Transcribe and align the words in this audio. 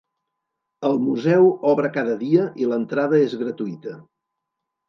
El 0.89 0.97
museu 1.07 1.45
obre 1.73 1.91
cada 1.99 2.17
dia 2.23 2.47
i 2.65 2.71
l'entrada 2.73 3.23
és 3.27 3.37
gratuïta. 3.43 3.99